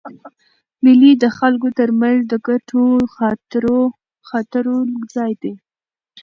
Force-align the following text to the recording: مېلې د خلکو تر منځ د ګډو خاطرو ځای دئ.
مېلې 0.83 1.11
د 1.23 1.25
خلکو 1.37 1.67
تر 1.79 1.89
منځ 1.99 2.19
د 2.31 2.33
ګډو 2.47 2.85
خاطرو 4.29 4.75
ځای 5.15 5.31
دئ. 5.41 5.53